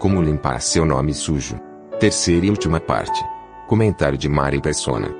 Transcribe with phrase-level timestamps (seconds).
[0.00, 1.60] Como limpar seu nome sujo.
[1.98, 3.22] Terceira e última parte.
[3.68, 5.14] Comentário de Mari Persona.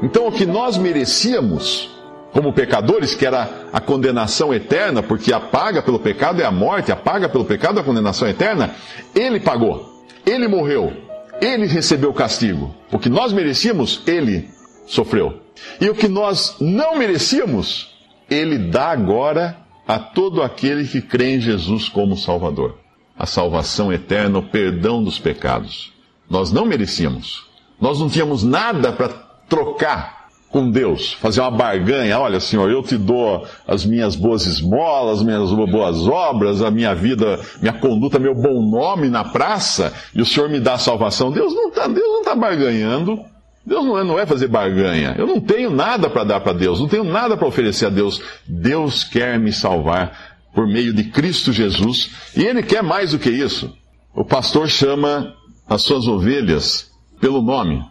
[0.00, 1.90] Então o que nós merecíamos
[2.32, 6.92] como pecadores, que era a condenação eterna, porque a paga pelo pecado é a morte,
[6.92, 8.72] a paga pelo pecado é a condenação eterna,
[9.16, 10.92] ele pagou, ele morreu,
[11.40, 12.72] ele recebeu o castigo.
[12.92, 14.48] O que nós merecíamos, ele
[14.86, 15.40] sofreu.
[15.80, 17.98] E o que nós não merecíamos,
[18.30, 19.56] ele dá agora
[19.88, 22.78] a todo aquele que crê em Jesus como Salvador.
[23.18, 25.92] A salvação eterna, o perdão dos pecados.
[26.30, 27.46] Nós não merecíamos.
[27.80, 29.08] Nós não tínhamos nada para
[29.48, 30.18] trocar
[30.50, 32.18] com Deus, fazer uma barganha.
[32.18, 37.38] Olha, Senhor, eu te dou as minhas boas esmolas, minhas boas obras, a minha vida,
[37.60, 41.30] minha conduta, meu bom nome na praça, e o Senhor me dá a salvação.
[41.30, 41.88] Deus não está
[42.24, 43.20] tá barganhando.
[43.64, 45.14] Deus não é, não é fazer barganha.
[45.18, 48.22] Eu não tenho nada para dar para Deus, não tenho nada para oferecer a Deus.
[48.46, 53.30] Deus quer me salvar por meio de Cristo Jesus, e Ele quer mais do que
[53.30, 53.72] isso.
[54.14, 55.34] O pastor chama
[55.68, 57.84] as suas ovelhas pelo nome,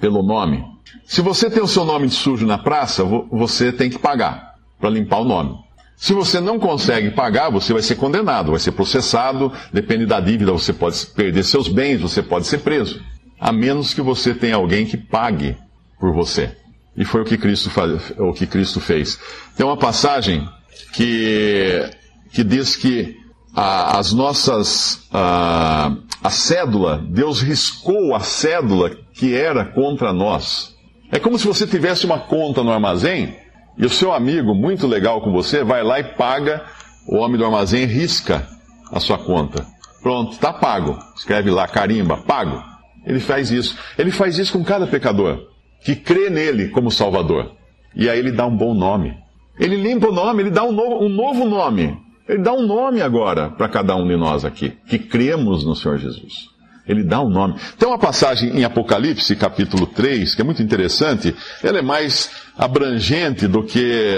[0.00, 0.64] pelo nome.
[1.04, 5.18] Se você tem o seu nome sujo na praça, você tem que pagar para limpar
[5.18, 5.56] o nome.
[5.96, 10.52] Se você não consegue pagar, você vai ser condenado, vai ser processado, depende da dívida,
[10.52, 13.02] você pode perder seus bens, você pode ser preso.
[13.38, 15.56] A menos que você tenha alguém que pague
[15.98, 16.56] por você.
[16.96, 19.18] E foi o que Cristo, faz, o que Cristo fez.
[19.56, 20.48] Tem uma passagem
[20.92, 21.90] que,
[22.32, 23.16] que diz que
[23.54, 25.06] a, as nossas.
[25.12, 30.76] A, a cédula, Deus riscou a cédula que era contra nós.
[31.12, 33.36] É como se você tivesse uma conta no armazém
[33.78, 36.64] e o seu amigo, muito legal com você, vai lá e paga,
[37.06, 38.46] o homem do armazém risca
[38.90, 39.64] a sua conta.
[40.02, 40.98] Pronto, está pago.
[41.16, 42.60] Escreve lá, carimba, pago.
[43.06, 43.78] Ele faz isso.
[43.96, 45.46] Ele faz isso com cada pecador
[45.84, 47.52] que crê nele como Salvador.
[47.94, 49.16] E aí ele dá um bom nome.
[49.58, 51.96] Ele limpa o nome, ele dá um novo, um novo nome.
[52.28, 55.98] Ele dá um nome agora para cada um de nós aqui, que cremos no Senhor
[55.98, 56.48] Jesus.
[56.86, 57.54] Ele dá um nome.
[57.78, 61.34] Tem uma passagem em Apocalipse, capítulo 3, que é muito interessante.
[61.62, 64.16] Ela é mais abrangente do que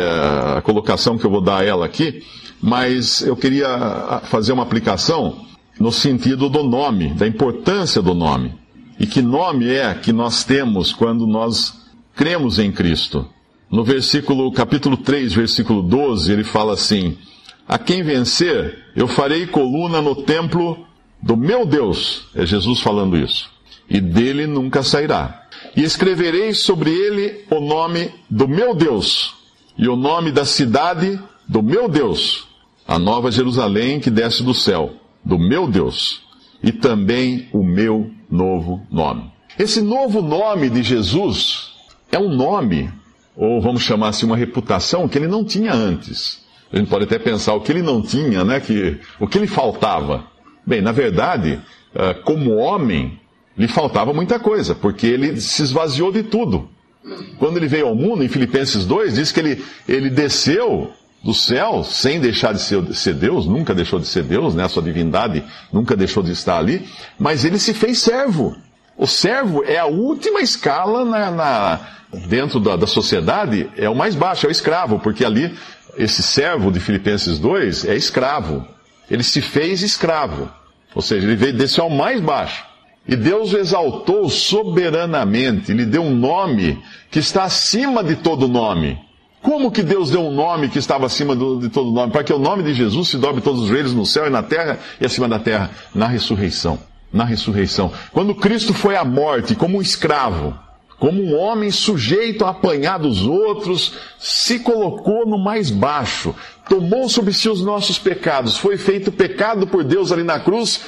[0.57, 2.23] a colocação que eu vou dar a ela aqui,
[2.63, 5.45] mas eu queria ah, fazer uma aplicação
[5.81, 8.55] no sentido do nome, da importância do nome.
[9.01, 11.75] E que nome é que nós temos quando nós
[12.15, 13.27] cremos em Cristo?
[13.71, 17.17] No versículo, capítulo 3, versículo 12, ele fala assim:
[17.69, 20.85] A quem vencer, eu farei coluna no templo
[21.23, 23.49] do meu Deus, é Jesus falando isso,
[23.89, 25.47] e dele nunca sairá.
[25.77, 29.35] E escreverei sobre ele o nome do meu Deus,
[29.79, 32.49] e o nome da cidade do meu Deus,
[32.89, 34.95] a nova Jerusalém que desce do céu,
[35.25, 36.23] do meu Deus,
[36.61, 39.31] e também o meu novo nome.
[39.57, 41.71] Esse novo nome de Jesus
[42.11, 42.91] é um nome,
[43.37, 46.41] ou vamos chamar assim, uma reputação que ele não tinha antes.
[46.73, 48.61] A gente pode até pensar o que ele não tinha, né?
[48.61, 50.25] Que, o que lhe faltava.
[50.65, 51.61] Bem, na verdade,
[51.95, 53.19] ah, como homem,
[53.57, 56.69] lhe faltava muita coisa, porque ele se esvaziou de tudo.
[57.39, 60.93] Quando ele veio ao mundo, em Filipenses 2, diz que ele, ele desceu
[61.23, 64.65] do céu sem deixar de ser, ser, Deus, nunca deixou de ser Deus, né?
[64.65, 66.87] a sua divindade nunca deixou de estar ali,
[67.19, 68.57] mas ele se fez servo.
[69.01, 71.81] O servo é a última escala na, na
[72.29, 75.57] dentro da, da sociedade, é o mais baixo, é o escravo, porque ali
[75.97, 78.63] esse servo de Filipenses 2 é escravo.
[79.11, 80.51] Ele se fez escravo.
[80.95, 82.63] Ou seja, ele veio desceu ao mais baixo.
[83.09, 86.79] E Deus o exaltou soberanamente, lhe deu um nome
[87.11, 88.99] que está acima de todo nome.
[89.41, 92.13] Como que Deus deu um nome que estava acima do, de todo nome?
[92.13, 94.43] Para que o nome de Jesus se dobre todos os joelhos no céu e na
[94.43, 96.90] terra e acima da terra, na ressurreição.
[97.13, 97.93] Na ressurreição.
[98.13, 100.57] Quando Cristo foi à morte como um escravo,
[101.01, 106.35] como um homem sujeito a apanhar dos outros, se colocou no mais baixo,
[106.69, 110.83] tomou sobre si os nossos pecados, foi feito pecado por Deus ali na cruz,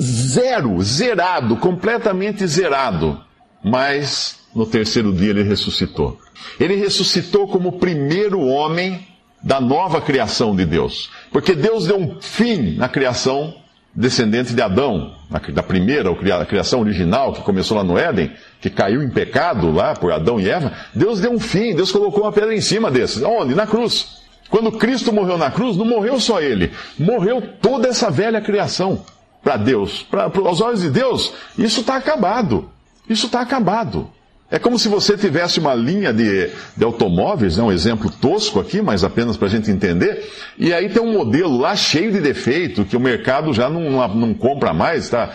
[0.00, 3.20] zero, zerado, completamente zerado.
[3.62, 6.18] Mas no terceiro dia ele ressuscitou.
[6.58, 9.06] Ele ressuscitou como o primeiro homem
[9.42, 11.10] da nova criação de Deus.
[11.32, 13.54] Porque Deus deu um fim na criação
[13.94, 15.14] descendente de Adão,
[15.52, 19.94] da primeira a criação original que começou lá no Éden, que caiu em pecado lá
[19.94, 20.72] por Adão e Eva.
[20.94, 23.22] Deus deu um fim, Deus colocou uma pedra em cima desses.
[23.22, 23.54] Onde?
[23.54, 24.22] Na cruz.
[24.48, 29.02] Quando Cristo morreu na cruz, não morreu só ele, morreu toda essa velha criação
[29.42, 30.02] para Deus.
[30.02, 32.70] Para os olhos de Deus, isso está acabado.
[33.08, 34.10] Isso está acabado.
[34.52, 38.60] É como se você tivesse uma linha de, de automóveis, é né, um exemplo tosco
[38.60, 42.20] aqui, mas apenas para a gente entender, e aí tem um modelo lá cheio de
[42.20, 45.30] defeito, que o mercado já não, não, compra mais, está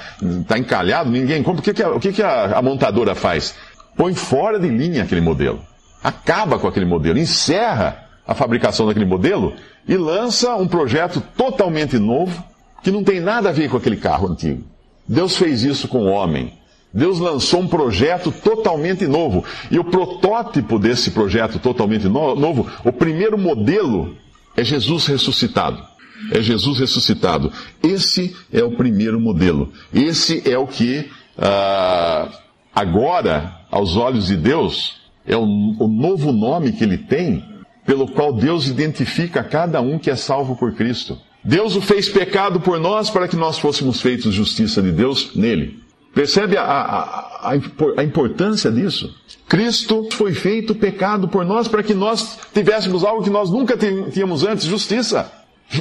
[0.48, 1.62] tá encalhado, ninguém compra.
[1.62, 3.56] O que, que, a, o que, que a, a montadora faz?
[3.96, 5.62] Põe fora de linha aquele modelo.
[6.04, 9.56] Acaba com aquele modelo, encerra a fabricação daquele modelo
[9.88, 12.44] e lança um projeto totalmente novo,
[12.84, 14.64] que não tem nada a ver com aquele carro antigo.
[15.08, 16.54] Deus fez isso com o homem.
[16.94, 19.44] Deus lançou um projeto totalmente novo.
[19.70, 24.16] E o protótipo desse projeto totalmente no novo, o primeiro modelo,
[24.56, 25.84] é Jesus ressuscitado.
[26.32, 27.52] É Jesus ressuscitado.
[27.84, 29.72] Esse é o primeiro modelo.
[29.94, 32.30] Esse é o que, ah,
[32.74, 37.46] agora, aos olhos de Deus, é o, o novo nome que ele tem,
[37.86, 41.20] pelo qual Deus identifica cada um que é salvo por Cristo.
[41.44, 45.87] Deus o fez pecado por nós para que nós fôssemos feitos justiça de Deus nele.
[46.18, 47.52] Percebe a, a,
[47.96, 49.16] a, importância disso?
[49.48, 54.44] Cristo foi feito pecado por nós para que nós tivéssemos algo que nós nunca tínhamos
[54.44, 55.32] antes, justiça.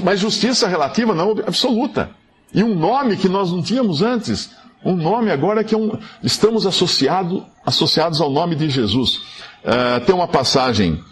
[0.04, 2.10] Mas justiça relativa, não absoluta.
[2.52, 4.50] E um nome que nós não tínhamos antes.
[4.84, 9.14] Um nome agora que é um, estamos associado, associados ao nome de Jesus.
[9.64, 11.02] Uh, tem uma passagem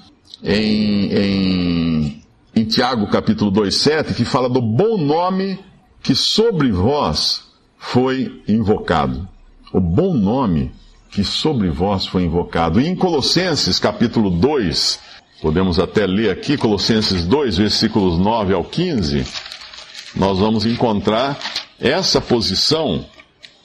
[0.43, 2.23] em, em,
[2.55, 5.59] em Tiago capítulo 2,7 que fala do bom nome
[6.03, 7.44] que sobre vós
[7.85, 9.29] foi invocado.
[9.73, 10.73] O bom nome
[11.11, 12.81] que sobre vós foi invocado.
[12.81, 14.99] E em Colossenses capítulo 2,
[15.43, 19.25] podemos até ler aqui, Colossenses 2, versículos 9 ao 15,
[20.17, 21.39] nós vamos encontrar
[21.79, 23.05] essa posição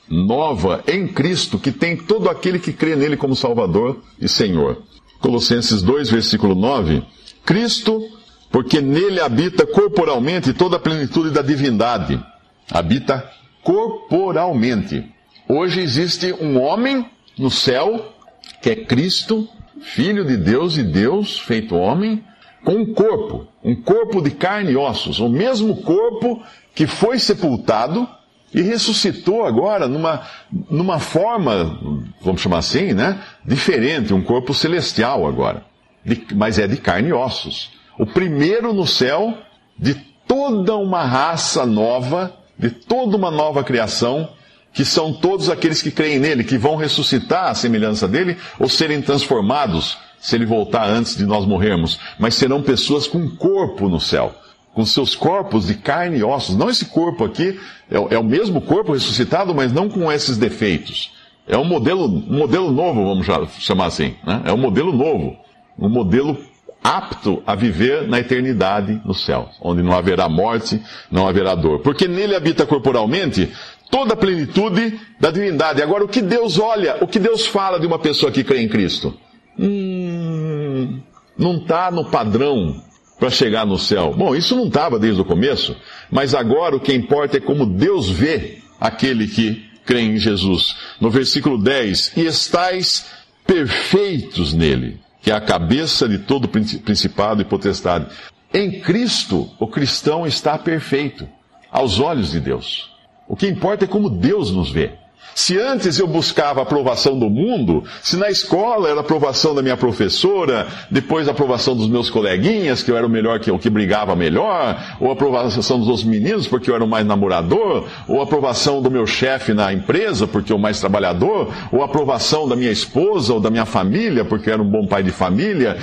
[0.07, 4.83] nova em Cristo que tem todo aquele que crê nele como Salvador e Senhor.
[5.19, 7.03] Colossenses 2, versículo 9:
[7.45, 8.05] Cristo,
[8.51, 12.21] porque nele habita corporalmente toda a plenitude da divindade,
[12.69, 15.05] habita corporalmente.
[15.47, 17.05] Hoje existe um homem
[17.37, 18.13] no céu,
[18.61, 19.47] que é Cristo,
[19.81, 22.23] Filho de Deus e Deus feito homem,
[22.63, 26.43] com um corpo, um corpo de carne e ossos, o mesmo corpo
[26.75, 28.07] que foi sepultado
[28.53, 30.23] e ressuscitou agora numa,
[30.69, 31.79] numa forma,
[32.21, 33.21] vamos chamar assim, né?
[33.45, 35.63] Diferente, um corpo celestial agora.
[36.03, 37.71] De, mas é de carne e ossos.
[37.97, 39.37] O primeiro no céu
[39.77, 39.93] de
[40.27, 44.29] toda uma raça nova de toda uma nova criação,
[44.73, 49.01] que são todos aqueles que creem nele, que vão ressuscitar à semelhança dele, ou serem
[49.01, 54.35] transformados se ele voltar antes de nós morrermos, mas serão pessoas com corpo no céu,
[54.73, 56.57] com seus corpos de carne e ossos.
[56.57, 57.57] Não esse corpo aqui,
[57.89, 61.11] é, é o mesmo corpo ressuscitado, mas não com esses defeitos.
[61.47, 63.25] É um modelo, um modelo novo, vamos
[63.59, 64.15] chamar assim.
[64.23, 64.41] Né?
[64.45, 65.35] É um modelo novo.
[65.77, 66.37] Um modelo
[66.83, 70.81] apto a viver na eternidade no céu, onde não haverá morte,
[71.11, 71.79] não haverá dor.
[71.79, 73.51] Porque nele habita corporalmente
[73.91, 75.81] toda a plenitude da divindade.
[75.81, 78.67] Agora, o que Deus olha, o que Deus fala de uma pessoa que crê em
[78.67, 79.13] Cristo?
[79.57, 81.01] Hum,
[81.37, 82.81] não está no padrão
[83.19, 84.13] para chegar no céu.
[84.17, 85.75] Bom, isso não estava desde o começo,
[86.09, 90.75] mas agora o que importa é como Deus vê aquele que crê em Jesus.
[91.01, 93.05] No versículo 10: E estais
[93.45, 98.07] perfeitos nele que é a cabeça de todo principado e potestade.
[98.53, 101.27] Em Cristo, o cristão está perfeito,
[101.71, 102.95] aos olhos de Deus.
[103.27, 104.93] O que importa é como Deus nos vê.
[105.35, 109.61] Se antes eu buscava a aprovação do mundo, se na escola era a aprovação da
[109.61, 113.57] minha professora, depois a aprovação dos meus coleguinhas, que eu era o melhor que eu,
[113.57, 117.87] que brigava melhor, ou a aprovação dos outros meninos, porque eu era o mais namorador,
[118.07, 121.85] ou a aprovação do meu chefe na empresa, porque eu o mais trabalhador, ou a
[121.85, 125.11] aprovação da minha esposa ou da minha família, porque eu era um bom pai de
[125.11, 125.77] família,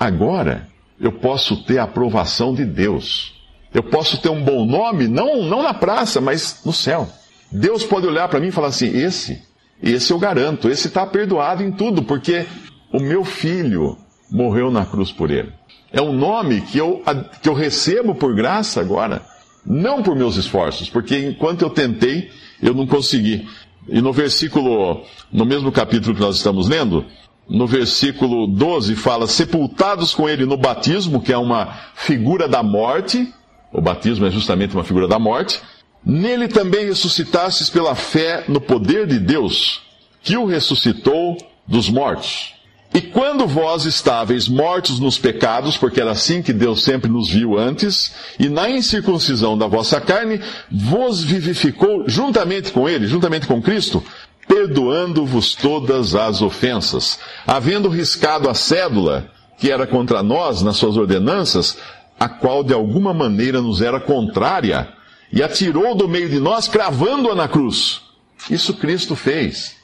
[0.00, 0.66] agora
[0.98, 3.34] eu posso ter a aprovação de Deus.
[3.72, 7.08] Eu posso ter um bom nome, não, não na praça, mas no céu.
[7.54, 9.40] Deus pode olhar para mim e falar assim: esse,
[9.80, 12.44] esse eu garanto, esse está perdoado em tudo, porque
[12.92, 13.96] o meu filho
[14.28, 15.52] morreu na cruz por ele.
[15.92, 17.00] É um nome que eu,
[17.40, 19.22] que eu recebo por graça agora,
[19.64, 22.28] não por meus esforços, porque enquanto eu tentei,
[22.60, 23.46] eu não consegui.
[23.88, 27.04] E no versículo, no mesmo capítulo que nós estamos lendo,
[27.48, 33.32] no versículo 12 fala: sepultados com ele no batismo, que é uma figura da morte,
[33.72, 35.60] o batismo é justamente uma figura da morte,
[36.04, 39.82] Nele também ressuscitastes pela fé no poder de Deus,
[40.22, 42.54] que o ressuscitou dos mortos.
[42.92, 47.58] E quando vós estáveis mortos nos pecados, porque era assim que Deus sempre nos viu
[47.58, 54.00] antes, e na incircuncisão da vossa carne, vos vivificou juntamente com Ele, juntamente com Cristo,
[54.46, 61.78] perdoando-vos todas as ofensas, havendo riscado a cédula que era contra nós nas suas ordenanças,
[62.18, 64.88] a qual de alguma maneira nos era contrária,
[65.32, 68.02] e atirou do meio de nós, cravando-a na cruz.
[68.50, 69.76] Isso Cristo fez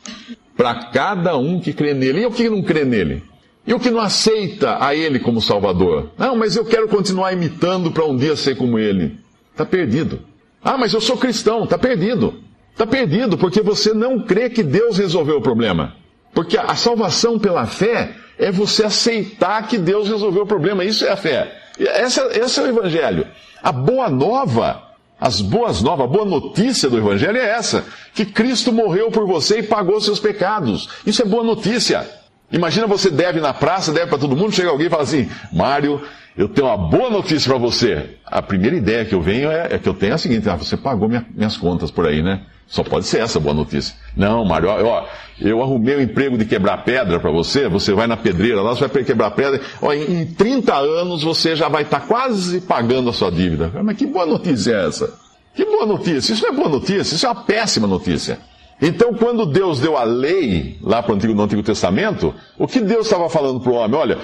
[0.56, 2.22] para cada um que crê nele.
[2.22, 3.22] E o que não crê nele?
[3.66, 6.10] E o que não aceita a ele como Salvador?
[6.18, 9.18] Não, mas eu quero continuar imitando para um dia ser como ele.
[9.52, 10.20] Está perdido.
[10.62, 11.64] Ah, mas eu sou cristão.
[11.64, 12.42] Está perdido.
[12.72, 15.96] Está perdido porque você não crê que Deus resolveu o problema.
[16.32, 20.84] Porque a salvação pela fé é você aceitar que Deus resolveu o problema.
[20.84, 21.56] Isso é a fé.
[21.78, 23.26] Esse é o Evangelho.
[23.62, 24.89] A boa nova,
[25.20, 27.84] as boas novas, a boa notícia do Evangelho é essa:
[28.14, 30.88] que Cristo morreu por você e pagou seus pecados.
[31.04, 32.08] Isso é boa notícia.
[32.50, 36.02] Imagina você deve na praça, deve para todo mundo, chega alguém e fala assim: Mário,
[36.36, 38.16] eu tenho uma boa notícia para você.
[38.24, 40.56] A primeira ideia que eu venho é, é, que eu tenho é a seguinte: ah,
[40.56, 42.42] você pagou minha, minhas contas por aí, né?
[42.66, 43.96] Só pode ser essa boa notícia.
[44.16, 45.04] Não, Mário, ó,
[45.40, 48.74] eu arrumei o um emprego de quebrar pedra para você, você vai na pedreira lá,
[48.74, 49.60] você vai quebrar pedra.
[49.82, 53.72] Ó, em, em 30 anos você já vai estar tá quase pagando a sua dívida.
[53.82, 55.12] Mas que boa notícia é essa?
[55.52, 56.32] Que boa notícia?
[56.32, 58.38] Isso não é boa notícia, isso é uma péssima notícia.
[58.80, 62.80] Então, quando Deus deu a lei lá para o Antigo, no Antigo Testamento, o que
[62.80, 63.98] Deus estava falando para o homem?
[63.98, 64.18] Olha,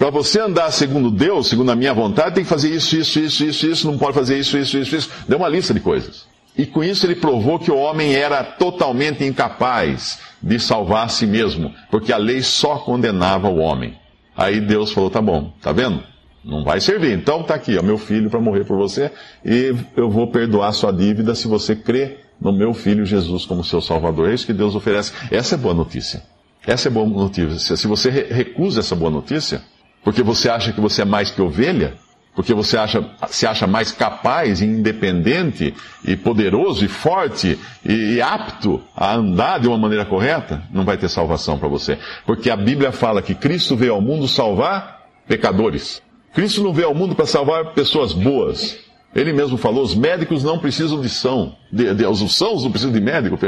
[0.00, 3.44] para você andar segundo Deus, segundo a minha vontade, tem que fazer isso, isso, isso,
[3.44, 5.10] isso, isso, não pode fazer isso, isso, isso, isso.
[5.28, 6.26] Deu uma lista de coisas.
[6.56, 11.26] E com isso ele provou que o homem era totalmente incapaz de salvar a si
[11.26, 13.94] mesmo, porque a lei só condenava o homem.
[14.34, 16.02] Aí Deus falou: tá bom, tá vendo?
[16.42, 17.12] Não vai servir.
[17.12, 19.12] Então tá aqui, ó, meu filho para morrer por você,
[19.44, 23.82] e eu vou perdoar sua dívida se você crê no meu filho Jesus como seu
[23.82, 24.30] Salvador.
[24.30, 25.12] É isso que Deus oferece.
[25.30, 26.22] Essa é boa notícia.
[26.66, 27.76] Essa é boa notícia.
[27.76, 29.60] Se você recusa essa boa notícia,
[30.04, 31.94] porque você acha que você é mais que ovelha,
[32.34, 38.22] porque você acha, se acha mais capaz e independente e poderoso e forte e, e
[38.22, 41.98] apto a andar de uma maneira correta, não vai ter salvação para você.
[42.24, 46.00] Porque a Bíblia fala que Cristo veio ao mundo salvar pecadores.
[46.32, 48.78] Cristo não veio ao mundo para salvar pessoas boas.
[49.14, 51.56] Ele mesmo falou: os médicos não precisam de são.
[51.70, 53.38] De, de, os sãos não precisam de médico.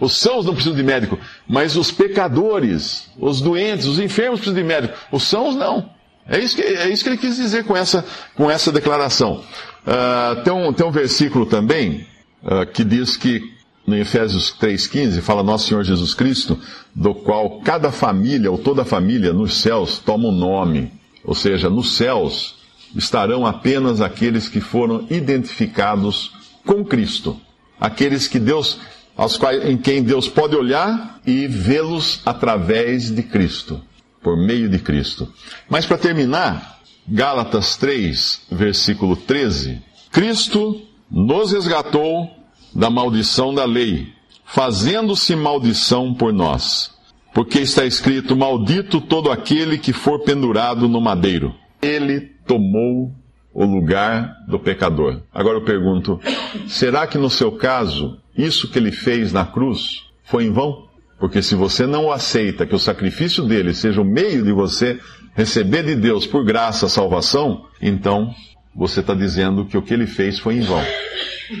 [0.00, 1.18] Os sãos não precisam de médico.
[1.46, 4.94] Mas os pecadores, os doentes, os enfermos precisam de médico.
[5.12, 5.90] Os sãos não.
[6.30, 8.04] É isso que, é isso que ele quis dizer com essa,
[8.36, 9.42] com essa declaração.
[9.84, 12.06] Uh, tem, um, tem um versículo também
[12.44, 13.42] uh, que diz que,
[13.84, 16.56] no Efésios 3,15, fala Nosso Senhor Jesus Cristo,
[16.94, 20.92] do qual cada família, ou toda família, nos céus toma um nome.
[21.24, 22.54] Ou seja, nos céus
[22.94, 26.30] estarão apenas aqueles que foram identificados
[26.64, 27.40] com Cristo.
[27.80, 28.78] Aqueles que Deus,
[29.16, 33.82] aos quais, em quem Deus pode olhar e vê-los através de Cristo
[34.22, 35.32] por meio de Cristo.
[35.68, 42.30] Mas para terminar, Gálatas 3, versículo 13: Cristo nos resgatou
[42.74, 44.12] da maldição da lei,
[44.44, 46.92] fazendo-se maldição por nós.
[47.32, 51.54] Porque está escrito: Maldito todo aquele que for pendurado no madeiro.
[51.80, 53.14] Ele tomou
[53.52, 55.22] o lugar do pecador.
[55.32, 56.20] Agora eu pergunto:
[56.66, 60.89] será que no seu caso, isso que ele fez na cruz foi em vão?
[61.20, 64.98] Porque se você não aceita que o sacrifício dele seja o meio de você
[65.34, 68.34] receber de Deus por graça a salvação, então
[68.74, 70.82] você está dizendo que o que ele fez foi em vão.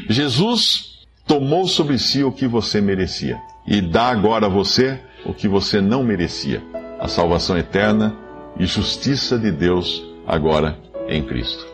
[0.08, 5.46] Jesus tomou sobre si o que você merecia e dá agora a você o que
[5.46, 6.62] você não merecia:
[6.98, 8.16] a salvação eterna
[8.58, 11.66] e justiça de Deus agora em Cristo.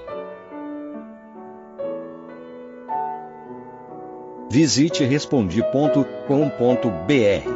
[4.50, 7.55] Visite respondi.com.br